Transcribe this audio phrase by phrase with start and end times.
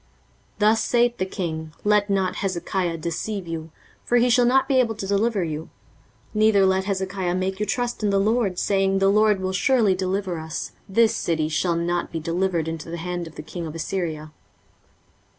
[0.53, 3.69] 23:036:014 Thus saith the king, Let not Hezekiah deceive you:
[4.03, 5.65] for he shall not be able to deliver you.
[6.33, 9.93] 23:036:015 Neither let Hezekiah make you trust in the LORD, saying, The LORD will surely
[9.93, 13.75] deliver us: this city shall not be delivered into the hand of the king of
[13.75, 14.31] Assyria.